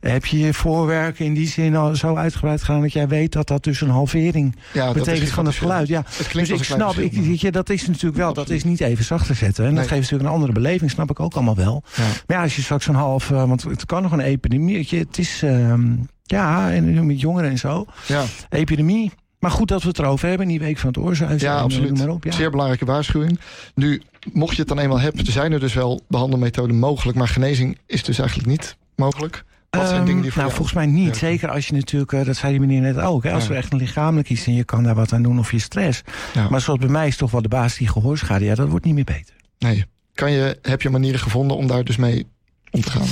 Heb 0.00 0.26
je 0.26 0.38
je 0.38 0.54
voorwerk 0.54 1.18
in 1.18 1.34
die 1.34 1.48
zin 1.48 1.76
al 1.76 1.96
zo 1.96 2.16
uitgebreid 2.16 2.62
gedaan 2.62 2.80
dat 2.80 2.92
jij 2.92 3.08
weet 3.08 3.32
dat 3.32 3.48
dat 3.48 3.64
dus 3.64 3.80
een 3.80 3.90
halvering 3.90 4.56
ja, 4.72 4.92
betekent 4.92 5.30
van 5.30 5.46
het 5.46 5.54
geluid? 5.54 5.88
Ja, 5.88 6.04
het 6.16 6.32
dus 6.32 6.50
ik 6.50 6.64
snap, 6.64 6.94
ik, 6.98 7.12
weet 7.12 7.40
je, 7.40 7.50
dat 7.50 7.70
is 7.70 7.86
natuurlijk 7.86 8.16
wel, 8.16 8.28
Absoluut. 8.28 8.48
dat 8.48 8.56
is 8.56 8.64
niet 8.64 8.80
even 8.80 9.04
zachter 9.04 9.34
zetten. 9.34 9.64
En 9.64 9.70
nee. 9.70 9.80
dat 9.80 9.88
geeft 9.88 10.00
natuurlijk 10.00 10.28
een 10.28 10.34
andere 10.34 10.52
beleving, 10.52 10.90
snap 10.90 11.10
ik 11.10 11.20
ook 11.20 11.34
allemaal 11.34 11.56
wel. 11.56 11.82
Ja. 11.96 12.02
Maar 12.02 12.36
ja, 12.36 12.42
als 12.42 12.56
je 12.56 12.62
straks 12.62 12.86
een 12.86 12.94
half, 12.94 13.30
uh, 13.30 13.44
want 13.44 13.62
het 13.62 13.86
kan 13.86 14.02
nog 14.02 14.12
een 14.12 14.20
epidemie, 14.20 14.86
het 14.90 15.18
is, 15.18 15.42
um, 15.44 16.08
ja, 16.22 16.70
en 16.72 17.06
met 17.06 17.20
jongeren 17.20 17.50
en 17.50 17.58
zo. 17.58 17.86
Ja. 18.06 18.24
Epidemie, 18.48 19.12
maar 19.40 19.50
goed 19.50 19.68
dat 19.68 19.82
we 19.82 19.88
het 19.88 19.98
erover 19.98 20.28
hebben 20.28 20.46
in 20.46 20.52
die 20.58 20.66
week 20.66 20.78
van 20.78 20.88
het 20.88 20.98
oorzuizen. 20.98 21.48
Ja, 21.48 21.60
absoluut. 21.60 21.98
Maar 21.98 22.08
op, 22.08 22.24
ja. 22.24 22.32
Zeer 22.32 22.50
belangrijke 22.50 22.84
waarschuwing. 22.84 23.40
Nu, 23.74 24.02
mocht 24.32 24.52
je 24.52 24.58
het 24.58 24.68
dan 24.68 24.78
eenmaal 24.78 25.00
hebben, 25.00 25.26
er 25.26 25.32
zijn 25.32 25.52
er 25.52 25.60
dus 25.60 25.74
wel 25.74 26.00
behandelmethoden 26.08 26.78
mogelijk, 26.78 27.18
maar 27.18 27.28
genezing 27.28 27.78
is 27.86 28.04
dus 28.04 28.18
eigenlijk 28.18 28.48
niet 28.48 28.76
mogelijk. 28.96 29.44
Wat 29.70 29.88
zijn 29.88 30.00
um, 30.00 30.06
dingen 30.06 30.22
die 30.22 30.32
voor 30.32 30.42
nou, 30.42 30.54
volgens 30.54 30.76
mij 30.76 30.86
niet. 30.86 31.06
Ja. 31.06 31.14
Zeker 31.14 31.50
als 31.50 31.66
je 31.66 31.74
natuurlijk, 31.74 32.12
uh, 32.12 32.24
dat 32.24 32.36
zei 32.36 32.52
die 32.52 32.60
meneer 32.60 32.80
net 32.80 32.98
ook, 32.98 33.22
hè, 33.22 33.32
als 33.32 33.44
ja. 33.44 33.50
er 33.50 33.56
echt 33.56 33.72
een 33.72 33.78
lichamelijk 33.78 34.30
iets 34.30 34.46
en 34.46 34.54
je 34.54 34.64
kan 34.64 34.82
daar 34.82 34.94
wat 34.94 35.12
aan 35.12 35.22
doen 35.22 35.38
of 35.38 35.52
je 35.52 35.58
stress. 35.58 36.02
Ja. 36.34 36.48
Maar 36.48 36.60
zoals 36.60 36.78
bij 36.78 36.88
mij 36.88 37.06
is 37.06 37.16
toch 37.16 37.30
wel 37.30 37.42
de 37.42 37.48
basis 37.48 37.78
die 37.78 37.88
gehoorschade, 37.88 38.44
ja, 38.44 38.54
dat 38.54 38.68
wordt 38.68 38.84
niet 38.84 38.94
meer 38.94 39.04
beter. 39.04 39.34
Nee. 39.58 39.84
Kan 40.14 40.32
je, 40.32 40.58
heb 40.62 40.82
je 40.82 40.90
manieren 40.90 41.20
gevonden 41.20 41.56
om 41.56 41.66
daar 41.66 41.84
dus 41.84 41.96
mee 41.96 42.26
om 42.70 42.80
te 42.80 42.90
gaan? 42.90 43.06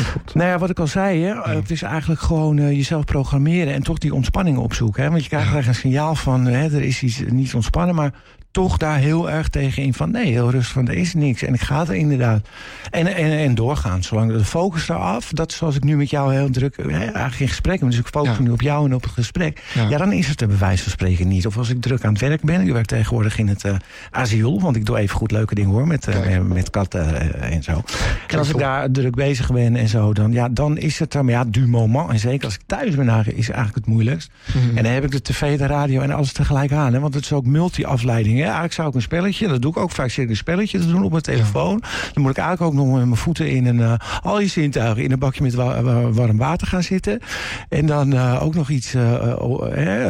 Nou 0.34 0.48
ja, 0.48 0.58
wat 0.58 0.70
ik 0.70 0.78
al 0.78 0.86
zei, 0.86 1.22
hè, 1.22 1.54
het 1.54 1.70
is 1.70 1.82
eigenlijk 1.82 2.20
gewoon 2.20 2.56
uh, 2.56 2.70
jezelf 2.70 3.04
programmeren 3.04 3.74
en 3.74 3.82
toch 3.82 3.98
die 3.98 4.14
ontspanning 4.14 4.58
opzoeken. 4.58 5.02
Hè? 5.02 5.10
Want 5.10 5.22
je 5.22 5.28
krijgt 5.28 5.50
ja. 5.50 5.66
een 5.66 5.74
signaal 5.74 6.14
van 6.14 6.44
hè, 6.46 6.64
er 6.64 6.82
is 6.82 7.02
iets 7.02 7.22
niet 7.28 7.54
ontspannen, 7.54 7.94
maar 7.94 8.12
toch 8.50 8.76
daar 8.76 8.98
heel 8.98 9.30
erg 9.30 9.48
tegen 9.48 9.82
in 9.82 9.94
van 9.94 10.10
nee, 10.10 10.32
heel 10.32 10.50
rustig 10.50 10.72
van 10.72 10.88
er 10.88 10.94
is 10.94 11.14
niks. 11.14 11.42
En 11.42 11.54
ik 11.54 11.60
ga 11.60 11.80
er 11.80 11.94
inderdaad. 11.94 12.48
En, 12.90 13.06
en, 13.06 13.38
en 13.38 13.54
doorgaan, 13.54 14.02
zolang 14.02 14.32
de 14.32 14.44
focus 14.44 14.88
eraf, 14.88 15.30
dat 15.32 15.52
zoals 15.52 15.76
ik 15.76 15.84
nu 15.84 15.96
met 15.96 16.10
jou 16.10 16.34
heel 16.34 16.50
druk, 16.50 16.76
hè, 16.76 16.88
eigenlijk 16.88 17.40
in 17.40 17.48
gesprek 17.48 17.80
dus 17.80 17.98
ik 17.98 18.06
focus 18.06 18.36
ja. 18.36 18.42
nu 18.42 18.50
op 18.50 18.60
jou 18.60 18.86
en 18.86 18.94
op 18.94 19.02
het 19.02 19.12
gesprek. 19.12 19.62
Ja. 19.74 19.88
ja. 19.88 19.98
dan 19.98 20.12
is 20.12 20.28
het 20.28 20.38
de 20.38 20.46
bewijs 20.46 20.82
van 20.82 20.92
spreken 20.92 21.28
niet. 21.28 21.46
Of 21.46 21.56
als 21.56 21.68
ik 21.68 21.80
druk 21.80 22.04
aan 22.04 22.12
het 22.12 22.20
werk 22.20 22.42
ben, 22.42 22.60
ik 22.60 22.72
werk 22.72 22.86
tegenwoordig 22.86 23.38
in 23.38 23.48
het 23.48 23.64
uh, 23.64 23.74
asiel, 24.10 24.60
want 24.60 24.76
ik 24.76 24.86
doe 24.86 24.98
even 24.98 25.16
goed 25.16 25.30
leuke 25.30 25.54
dingen 25.54 25.70
hoor, 25.70 25.86
met, 25.86 26.06
uh, 26.08 26.38
met 26.38 26.70
katten 26.70 27.40
en 27.40 27.62
zo. 27.62 27.82
En 28.26 28.38
als 28.38 28.48
ik 28.48 28.58
daar 28.58 28.90
druk 28.90 29.14
bezig 29.14 29.52
ben 29.52 29.76
en 29.76 29.88
zo, 29.90 30.12
dan, 30.12 30.32
ja, 30.32 30.48
dan 30.48 30.78
is 30.78 30.98
het 30.98 31.12
dan, 31.12 31.26
ja, 31.26 31.44
du 31.44 31.68
moment. 31.68 32.10
En 32.10 32.18
zeker 32.18 32.44
als 32.44 32.54
ik 32.54 32.60
thuis 32.66 32.94
ben, 32.94 33.08
is 33.08 33.48
eigenlijk 33.48 33.74
het 33.74 33.86
moeilijkst. 33.86 34.30
Mhm. 34.46 34.76
En 34.76 34.82
dan 34.82 34.92
heb 34.92 35.04
ik 35.04 35.10
de 35.10 35.22
tv, 35.22 35.58
de 35.58 35.66
radio 35.66 36.00
en 36.00 36.10
alles 36.10 36.32
tegelijk 36.32 36.72
aan. 36.72 36.92
Hè, 36.92 37.00
want 37.00 37.14
het 37.14 37.24
is 37.24 37.32
ook 37.32 37.46
multi-afleiding. 37.46 38.42
Eigenlijk 38.42 38.72
zou 38.72 38.88
ik 38.88 38.94
een 38.94 39.02
spelletje, 39.02 39.48
dat 39.48 39.62
doe 39.62 39.70
ik 39.70 39.76
ook 39.76 39.90
vaak, 39.90 40.10
zit 40.10 40.24
ik 40.24 40.30
een 40.30 40.36
spelletje 40.36 40.78
te 40.78 40.86
doen 40.86 41.02
op 41.02 41.10
mijn 41.10 41.22
telefoon. 41.22 41.82
Dan 42.12 42.22
moet 42.22 42.30
ik 42.30 42.38
eigenlijk 42.38 42.72
ook 42.72 42.84
nog 42.84 42.96
met 42.96 43.04
mijn 43.04 43.16
voeten 43.16 43.50
in 43.50 43.66
een, 43.66 43.78
uh, 43.78 43.94
al 44.22 44.40
je 44.40 44.46
zintuigen 44.46 45.02
in 45.02 45.12
een 45.12 45.18
bakje 45.18 45.42
met 45.42 45.54
wa 45.54 45.82
wa 45.82 46.10
warm 46.10 46.36
water 46.36 46.66
gaan 46.66 46.82
zitten. 46.82 47.20
En 47.68 47.86
dan 47.86 48.14
uh, 48.14 48.42
ook 48.42 48.54
nog 48.54 48.70
iets, 48.70 48.94
uh, 48.94 49.02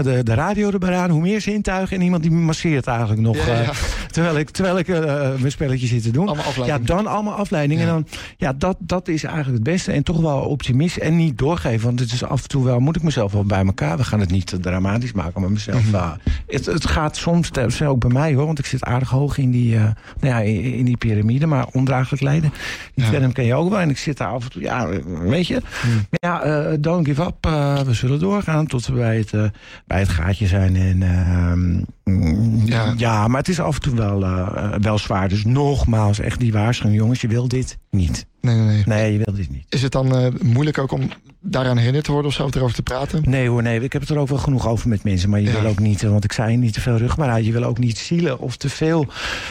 de, 0.02 0.20
de 0.22 0.34
radio 0.34 0.70
erbij 0.70 0.96
aan, 0.96 1.10
hoe 1.10 1.20
meer 1.20 1.40
zintuigen. 1.40 1.96
En 1.96 2.02
iemand 2.02 2.22
die 2.22 2.32
masseert 2.32 2.86
eigenlijk 2.86 3.20
nog. 3.20 3.46
Ja, 3.46 3.60
ja. 3.60 3.72
terwijl 4.10 4.38
ik, 4.38 4.50
terwijl 4.50 4.78
ik 4.78 4.88
mijn 5.40 5.50
spelletje 5.50 5.86
zit 5.86 6.02
te 6.02 6.10
doen. 6.10 6.26
Allemaal 6.28 6.66
ja, 6.66 6.78
dan 6.78 7.06
allemaal 7.06 7.34
afleiding. 7.34 7.80
Ja. 7.80 7.86
En 7.86 7.92
dan, 7.92 8.06
ja, 8.36 8.52
dat, 8.52 8.76
dat 8.78 9.08
is 9.08 9.24
eigenlijk 9.24 9.54
het 9.54 9.62
beste. 9.62 9.69
En 9.70 10.02
toch 10.02 10.20
wel 10.20 10.38
optimist 10.40 10.96
en 10.96 11.16
niet 11.16 11.38
doorgeven. 11.38 11.86
Want 11.86 12.00
het 12.00 12.12
is 12.12 12.24
af 12.24 12.42
en 12.42 12.48
toe 12.48 12.64
wel, 12.64 12.80
moet 12.80 12.96
ik 12.96 13.02
mezelf 13.02 13.32
wel 13.32 13.44
bij 13.44 13.64
elkaar. 13.64 13.96
We 13.96 14.04
gaan 14.04 14.20
het 14.20 14.30
niet 14.30 14.46
te 14.46 14.60
dramatisch 14.60 15.12
maken, 15.12 15.40
maar 15.40 15.50
mezelf. 15.50 15.84
Mhm. 15.84 15.94
uh, 15.94 16.12
het, 16.46 16.66
het 16.66 16.86
gaat 16.86 17.16
soms, 17.16 17.48
zelfs 17.52 17.82
ook 17.82 17.98
bij 17.98 18.10
mij 18.10 18.34
hoor, 18.34 18.46
want 18.46 18.58
ik 18.58 18.66
zit 18.66 18.84
aardig 18.84 19.10
hoog 19.10 19.38
in 19.38 19.50
die, 19.50 19.74
uh, 19.74 19.82
nou 19.82 19.94
ja, 20.20 20.38
in, 20.38 20.62
in, 20.74 20.84
die 20.84 20.96
piramide, 20.96 21.46
maar 21.46 21.66
ondraaglijk 21.72 22.22
lijden. 22.22 22.52
Die 22.94 23.20
Ja. 23.20 23.28
ken 23.32 23.44
je 23.44 23.54
ook 23.54 23.70
wel. 23.70 23.80
En 23.80 23.90
ik 23.90 23.98
zit 23.98 24.16
daar 24.16 24.28
af 24.28 24.44
en 24.44 24.50
toe, 24.50 24.62
ja, 24.62 24.88
weet 25.22 25.46
je. 25.46 25.62
Ja, 26.10 26.46
uh, 26.46 26.76
don't 26.80 27.06
give 27.06 27.22
up. 27.22 27.44
We 27.86 27.94
zullen 27.94 28.18
doorgaan 28.18 28.66
tot 28.66 28.86
we 28.86 28.92
bij 28.92 29.16
het, 29.16 29.30
bij 29.86 29.98
het 29.98 30.08
gaatje 30.08 30.46
zijn. 30.46 30.76
En, 30.76 31.00
uh, 32.04 32.66
Ja. 32.66 32.94
ja. 32.96 33.28
maar 33.28 33.38
het 33.38 33.48
is 33.48 33.60
af 33.60 33.74
en 33.74 33.80
toe 33.80 33.94
wel, 33.94 34.20
wel 34.80 34.98
zwaar. 34.98 35.28
Dus 35.28 35.44
nogmaals, 35.44 36.20
echt 36.20 36.38
die 36.38 36.52
waarschuwing, 36.52 36.98
jongens, 37.00 37.20
je 37.20 37.28
wil 37.28 37.48
dit 37.48 37.78
niet. 37.90 38.26
Nee, 38.40 38.54
nee, 38.56 38.64
nee. 38.66 38.82
Nee, 38.86 39.12
je 39.12 39.20
wil 39.24 39.34
dit 39.34 39.50
niet. 39.50 39.64
Is 39.68 39.82
het 39.82 39.92
dan 39.92 40.16
uh, 40.20 40.26
moeilijk 40.42 40.78
ook 40.78 40.92
om 40.92 41.08
daaraan 41.40 41.76
herinnerd 41.76 42.04
te 42.04 42.12
worden 42.12 42.30
of 42.30 42.36
zo, 42.36 42.44
of 42.44 42.54
erover 42.54 42.74
te 42.74 42.82
praten? 42.82 43.22
Nee 43.24 43.48
hoor, 43.48 43.62
nee. 43.62 43.80
Ik 43.80 43.92
heb 43.92 44.00
het 44.02 44.10
er 44.10 44.18
ook 44.18 44.28
wel 44.28 44.38
genoeg 44.38 44.68
over 44.68 44.88
met 44.88 45.04
mensen. 45.04 45.30
Maar 45.30 45.40
je 45.40 45.50
Ja. 45.50 45.60
wil 45.60 45.70
ook 45.70 45.78
niet, 45.78 46.02
want 46.02 46.24
ik 46.24 46.32
zei 46.32 46.56
niet 46.56 46.72
te 46.72 46.80
veel 46.80 46.96
rugbaarheid. 46.96 47.44
Je 47.44 47.52
wil 47.52 47.64
ook 47.64 47.78
niet 47.78 47.98
zielen 47.98 48.38
of 48.38 48.56
te 48.56 48.68
veel, 48.68 49.06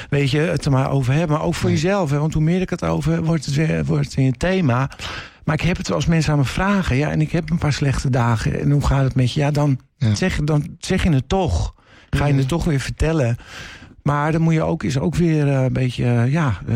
weet 0.09 0.31
je, 0.31 0.39
het 0.39 0.65
er 0.65 0.71
maar 0.71 0.91
over 0.91 1.13
hebben. 1.13 1.37
Maar 1.37 1.45
ook 1.45 1.55
voor 1.55 1.69
Nee. 1.69 1.79
jezelf. 1.79 2.09
Hè, 2.09 2.17
want 2.19 2.33
hoe 2.33 2.43
meer 2.43 2.61
ik 2.61 2.69
het 2.69 2.83
over 2.83 3.11
heb, 3.11 3.25
wordt 3.25 3.45
het 3.45 3.55
weer, 3.55 3.85
wordt 3.85 4.05
het 4.05 4.15
weer 4.15 4.27
een 4.27 4.37
thema. 4.37 4.89
Maar 5.43 5.55
ik 5.55 5.61
heb 5.67 5.77
het 5.77 5.87
wel 5.87 5.95
als 5.97 6.05
mensen 6.05 6.31
aan 6.31 6.37
me 6.39 6.45
vragen. 6.45 6.95
Ja, 6.95 7.11
en 7.11 7.21
ik 7.21 7.31
heb 7.31 7.49
een 7.49 7.57
paar 7.57 7.73
slechte 7.73 8.09
dagen. 8.09 8.59
En 8.59 8.71
hoe 8.71 8.85
gaat 8.85 9.03
het 9.03 9.15
met 9.15 9.33
je? 9.33 9.39
Ja, 9.39 9.51
dan, 9.51 9.79
Ja. 9.97 10.15
Zeg, 10.15 10.39
dan 10.43 10.67
zeg 10.79 11.03
je 11.03 11.09
het 11.09 11.29
toch. 11.29 11.73
Ga 12.09 12.25
je 12.25 12.33
het 12.33 12.47
toch 12.47 12.63
weer 12.63 12.79
vertellen. 12.79 13.37
Maar 14.09 14.31
dan 14.31 14.41
moet 14.41 14.53
je 14.53 14.63
ook, 14.63 14.83
is 14.83 14.97
ook 14.97 15.15
weer 15.15 15.47
uh, 15.47 15.63
een 15.63 15.73
beetje, 15.73 16.03
uh, 16.03 16.31
ja, 16.31 16.59
uh, 16.69 16.75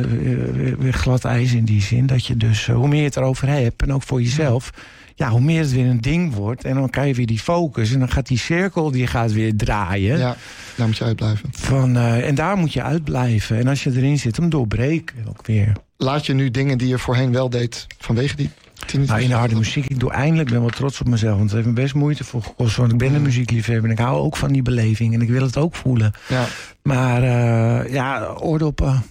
weer, 0.77 0.93
glad 0.93 1.25
ijs 1.25 1.53
in 1.53 1.65
die 1.65 1.81
zin. 1.81 2.05
Dat 2.05 2.25
je 2.25 2.37
dus, 2.37 2.67
hoe 2.67 2.87
meer 2.87 2.99
je 2.99 3.05
het 3.05 3.15
erover 3.15 3.47
hebt, 3.47 3.81
en 3.81 3.93
ook 3.93 4.03
voor 4.03 4.21
jezelf... 4.21 4.71
Ja, 5.15 5.29
hoe 5.29 5.41
meer 5.41 5.59
het 5.59 5.71
weer 5.71 5.85
een 5.85 6.01
ding 6.01 6.33
wordt. 6.33 6.65
En 6.65 6.75
dan 6.75 6.89
krijg 6.89 7.07
je 7.07 7.15
weer 7.15 7.25
die 7.25 7.39
focus. 7.39 7.93
En 7.93 7.99
dan 7.99 8.09
gaat 8.09 8.27
die 8.27 8.37
cirkel, 8.37 8.91
die 8.91 9.07
gaat 9.07 9.31
weer 9.31 9.55
draaien. 9.55 10.17
Ja, 10.17 10.35
daar 10.75 10.87
moet 10.87 10.97
je 10.97 11.03
uitblijven. 11.03 11.49
Van, 11.51 11.97
uh, 11.97 12.27
en 12.27 12.35
daar 12.35 12.57
moet 12.57 12.73
je 12.73 12.81
uitblijven. 12.81 13.57
En 13.57 13.67
als 13.67 13.83
je 13.83 13.91
erin 13.95 14.19
zit, 14.19 14.37
hem 14.37 14.49
doorbreken 14.49 15.15
ook 15.29 15.45
weer. 15.45 15.71
Laat 15.97 16.25
je 16.25 16.33
nu 16.33 16.51
dingen 16.51 16.77
die 16.77 16.87
je 16.87 16.97
voorheen 16.97 17.31
wel 17.31 17.49
deed 17.49 17.87
vanwege 17.97 18.35
die? 18.35 18.49
Nou, 18.91 19.21
in 19.21 19.29
de 19.29 19.35
harde 19.35 19.55
muziek, 19.55 19.85
ik 19.85 19.99
doe 19.99 20.11
eindelijk, 20.11 20.49
ben 20.49 20.59
wel 20.59 20.69
trots 20.69 20.99
op 20.99 21.07
mezelf. 21.07 21.37
Want 21.37 21.49
het 21.49 21.53
heeft 21.53 21.67
me 21.75 21.81
best 21.81 21.93
moeite 21.93 22.23
voor 22.23 22.43
gekost. 22.43 22.75
Want 22.75 22.91
ik 22.91 22.97
ben 22.97 23.13
een 23.13 23.21
muziekliefhebber 23.21 23.85
en 23.85 23.91
ik 23.91 24.03
hou 24.03 24.17
ook 24.17 24.37
van 24.37 24.51
die 24.51 24.61
beleving. 24.61 25.13
En 25.13 25.21
ik 25.21 25.29
wil 25.29 25.41
het 25.41 25.57
ook 25.57 25.75
voelen. 25.75 26.11
Ja, 26.27 26.45
Maar 26.83 27.23
uh, 27.23 27.93
ja, 27.93 28.33
oordoppen. 28.39 29.03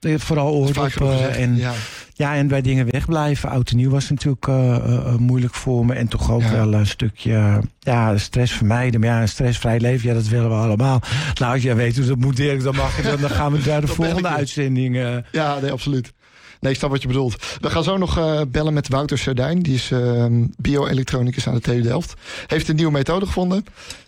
Vooral 0.00 0.52
oordoppen. 0.52 1.34
En, 1.34 1.56
ja. 1.56 1.72
ja, 2.14 2.34
en 2.34 2.48
bij 2.48 2.60
dingen 2.60 2.86
wegblijven. 2.90 3.48
Oud 3.50 3.70
en 3.70 3.76
nieuw 3.76 3.90
was 3.90 4.10
natuurlijk 4.10 4.46
uh, 4.46 4.56
uh, 4.86 5.14
moeilijk 5.14 5.54
voor 5.54 5.86
me. 5.86 5.94
En 5.94 6.08
toch 6.08 6.30
ook 6.30 6.42
Ja. 6.42 6.50
wel 6.50 6.74
een 6.74 6.86
stukje 6.86 7.60
ja, 7.78 8.18
stress 8.18 8.52
vermijden. 8.52 9.00
Maar 9.00 9.08
ja, 9.08 9.20
een 9.20 9.28
stressvrij 9.28 9.80
leven, 9.80 10.08
ja, 10.08 10.14
dat 10.14 10.28
willen 10.28 10.48
we 10.48 10.54
allemaal. 10.54 11.00
Nou, 11.34 11.52
als 11.52 11.62
jij 11.62 11.76
weet 11.76 11.96
hoe 11.96 12.06
dat 12.06 12.18
moet, 12.18 12.36
Dirk, 12.36 12.62
dan, 12.62 12.74
mag 12.74 12.96
je, 12.96 13.02
dan, 13.02 13.20
dan 13.20 13.30
gaan 13.30 13.52
we 13.52 13.62
daar 13.62 13.80
de 13.80 13.86
volgende 14.02 14.28
uitzending... 14.28 14.96
uh, 14.96 15.16
Ja, 15.32 15.58
nee, 15.60 15.70
absoluut. 15.72 16.12
Nee, 16.60 16.72
ik 16.72 16.78
snap 16.78 16.90
wat 16.90 17.02
je 17.02 17.08
bedoelt. 17.08 17.56
We 17.60 17.70
gaan 17.70 17.84
zo 17.84 17.96
nog 17.96 18.18
uh, 18.18 18.40
bellen 18.48 18.72
met 18.74 18.88
Wouter 18.88 19.18
Sardijn. 19.18 19.62
Die 19.62 19.74
is 19.74 19.90
uh, 19.90 20.24
bio-elektronicus 20.58 21.46
aan 21.48 21.54
de 21.54 21.60
TU 21.60 21.82
Delft. 21.82 22.14
Heeft 22.46 22.68
een 22.68 22.76
nieuwe 22.76 22.92
methode 22.92 23.26
gevonden. 23.26 23.64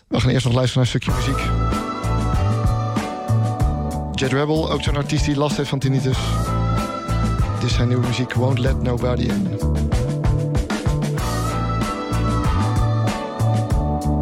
We 0.07 0.19
gaan 0.19 0.29
eerst 0.31 0.45
nog 0.45 0.53
luisteren 0.53 0.85
naar 0.85 0.93
een 0.93 1.01
stukje 1.01 1.31
muziek. 1.31 1.90
Jet 4.21 4.33
Rebel, 4.33 4.71
ook 4.71 4.83
zo'n 4.83 4.95
artiest 4.95 5.25
die 5.25 5.35
last 5.35 5.57
heeft 5.57 5.69
van 5.69 5.79
tinnitus. 5.79 6.17
Dit 7.59 7.69
is 7.69 7.75
zijn 7.75 7.87
nieuwe 7.87 8.07
muziek, 8.07 8.33
Won't 8.33 8.59
Let 8.59 8.81
Nobody 8.81 9.23
In. 9.23 9.47